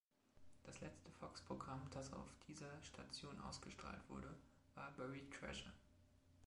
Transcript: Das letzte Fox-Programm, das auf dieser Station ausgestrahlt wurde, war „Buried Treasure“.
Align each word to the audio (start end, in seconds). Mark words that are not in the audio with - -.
Das 0.63 0.81
letzte 0.81 1.11
Fox-Programm, 1.11 1.87
das 1.91 2.11
auf 2.11 2.33
dieser 2.47 2.81
Station 2.81 3.39
ausgestrahlt 3.41 4.01
wurde, 4.09 4.35
war 4.73 4.89
„Buried 4.93 5.31
Treasure“. 5.31 5.71